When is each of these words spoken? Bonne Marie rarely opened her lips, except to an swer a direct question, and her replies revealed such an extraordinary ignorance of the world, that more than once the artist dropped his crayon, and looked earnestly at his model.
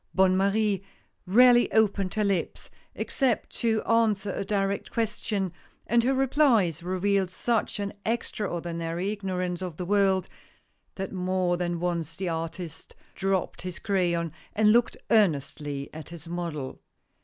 Bonne 0.15 0.35
Marie 0.35 0.83
rarely 1.27 1.71
opened 1.71 2.15
her 2.15 2.23
lips, 2.23 2.71
except 2.95 3.51
to 3.51 3.83
an 3.85 4.15
swer 4.15 4.35
a 4.35 4.43
direct 4.43 4.89
question, 4.89 5.53
and 5.85 6.03
her 6.03 6.15
replies 6.15 6.81
revealed 6.81 7.29
such 7.29 7.79
an 7.79 7.93
extraordinary 8.03 9.11
ignorance 9.11 9.61
of 9.61 9.77
the 9.77 9.85
world, 9.85 10.25
that 10.95 11.13
more 11.13 11.55
than 11.55 11.79
once 11.79 12.15
the 12.15 12.27
artist 12.27 12.95
dropped 13.13 13.61
his 13.61 13.77
crayon, 13.77 14.31
and 14.55 14.71
looked 14.71 14.97
earnestly 15.11 15.87
at 15.93 16.09
his 16.09 16.27
model. 16.27 16.81